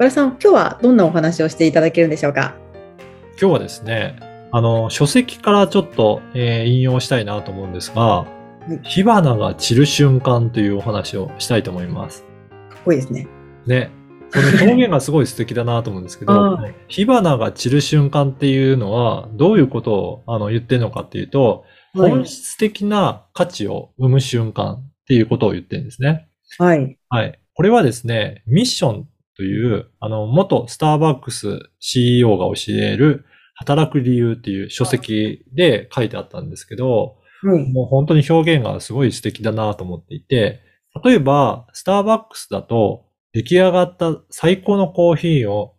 [0.00, 2.54] 小田さん今日はどんなお話をしていただけるんでしょうか？
[3.38, 4.18] 今日はですね、
[4.50, 8.26] あの、書籍からちょっと、えー引用したいなと思うんですが、
[8.66, 12.22] い火花が散る瞬間というお話をしたいと思います。
[12.70, 13.28] かっこいいですね
[13.66, 13.90] ね。
[14.32, 26.26] この表現がすごい素敵だなと思うんですけど は、火花が散る瞬間っていうのは、どういうことをあの言ってるのかっていうと、本質的な価値を生む瞬間っていうことを言ってるんですね。
[26.56, 27.38] はいはい。
[27.52, 29.06] これはですね、ミッション
[29.40, 33.24] という、あの、元スターバックス CEO が教える
[33.54, 40.60] 働く理由っていう書籍で書いてあったんですけど、はいもう本当に表現がすごい素敵だなと思っていて、
[41.02, 45.74] 例えば、スターバックスだと、出来上がった最高のコーヒーを、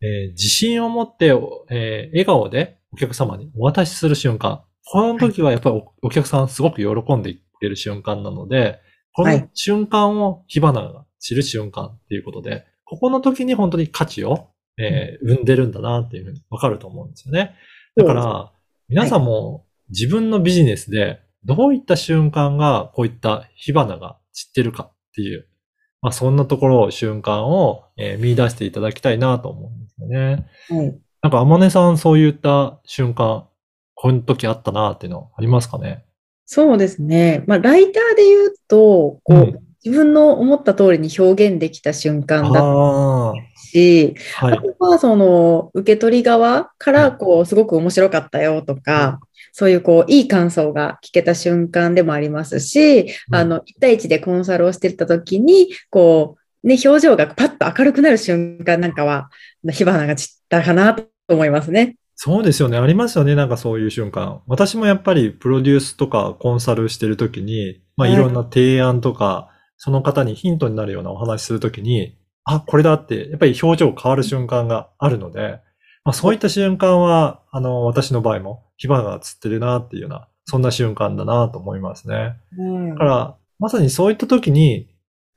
[0.00, 4.62] えー自信を持って、えー笑顔でお客様にお渡しする瞬間。
[4.84, 8.78] この時はやっぱりおお客さんすごく喜んでいってる瞬間なので、
[9.12, 9.50] このはい。
[9.54, 17.54] 瞬間を火花が散る瞬間っていうことで、ここの時に本当に価値を、えー生んでるんだなっていうふうにわかると思うんですよね。
[17.96, 18.52] だから、
[18.90, 25.46] 皆さんも自分のビジネスでどういった瞬間がこういった火花が散ってるかっていう、
[26.02, 30.46] まあそんなところを瞬間を、えー見出していただきたいなと思うんですよね。
[30.68, 33.46] はいなんか、あまねさんそういった瞬間、
[33.94, 36.04] こういう時あったなっていうのありますかね？
[36.44, 37.44] そうですね。
[37.46, 44.52] まあ、ライターで言うと、こう、うん自分の思った通りに表現できた瞬間だっああ、たし、はい。
[44.52, 49.18] あとは、その、受け取り側から、こう、すごく面白かったよとか、
[49.52, 59.30] そういう、こう、いい感想が聞けた瞬間でもありますし、うんあの、1対1でコンサルをしてた時に、こう、ね、表情がパッと明るくなる瞬間なんかは、
[59.72, 61.96] 火花が散ったかなと思いますね。
[62.14, 62.78] そうですよね。
[62.78, 63.34] ありますよね。
[63.34, 64.42] なんかそういう瞬間。
[64.46, 69.51] 私もやっぱりプロデュースとかコンサルしてるときに、まあはいいろんな提案とか、
[69.84, 75.58] その方にヒントになるようなお話しするときに、あ、これだって、やっぱり表情変わる瞬間があるので、
[76.04, 82.36] まあそういった瞬間は、あの、私の場合も火花がつってるなっていうような、そんな瞬間だなと思いますね。
[82.90, 84.88] だから、まさにそういったときに、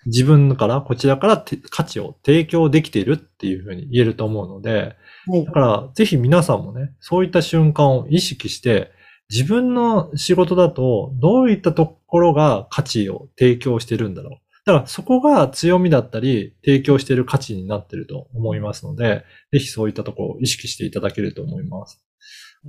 [0.06, 4.96] 自分から、こちらからて価値を提供できているっていうふうに言えると思うので、
[5.26, 8.92] はいだから、ぜひ皆さんもね、そういった瞬間を意識して、
[9.30, 14.46] 自分の仕事だと、どういったところが価値を提供してるんだろう。
[14.66, 22.04] だから、そこが強みだったり、提供している価値になってると思いますので、ぜひそういったところを意識していただけると思います。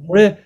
[0.06, 0.44] これ、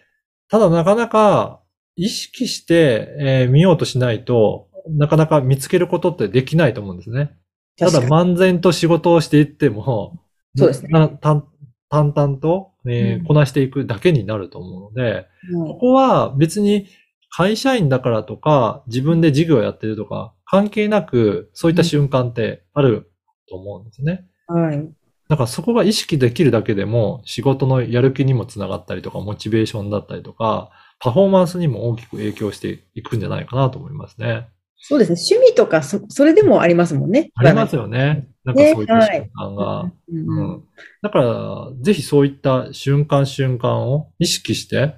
[0.49, 1.61] ただなかなか
[1.97, 7.37] 意識して、えー見ようとしないと、なかなか見つけることってできないと思うんですね。
[7.77, 10.23] ただ漫然と仕事をしていっても、
[10.57, 16.87] そうですね淡々と、えーうんこなしていくだけになると思うので、うんここは別に
[17.31, 23.13] 会社員だからとか、自分で事業やってるとか、関係なく、そういった瞬間ってある
[23.49, 24.27] と思うんですね。
[24.49, 24.91] はい。
[25.29, 34.49] だからそこが意識できるだけでも、仕事のやる気にもつながったりとか、モチベーションだったりとか、パフォーマンスにも大きく影響していくんじゃないかなと思いますね。
[34.77, 35.19] そうですね。
[35.21, 37.31] 趣味とか、そ、それでもありますもんね。
[37.37, 38.27] ありますよね。
[38.45, 39.81] なんかそういった瞬間が。
[39.83, 40.65] うんううんん。
[41.03, 44.95] だから、ぜひそういった瞬間瞬間を意識して、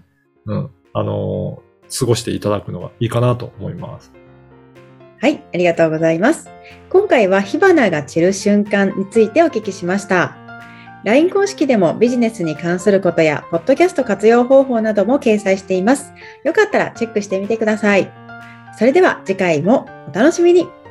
[0.47, 4.12] うん、あのー過ごしていただくのがいいかなと思います。
[5.20, 6.48] はい、ありがとうございます。
[6.91, 10.36] 今回は火花が散る瞬間についてお聞きしました。
[11.04, 16.12] LINE 公式でもビジネスに関することや、ポッドキャスト活用方法なども掲載しています。
[16.44, 18.10] よかったらチェックしてみてください。
[18.78, 20.81] それでは次回もお楽しみに。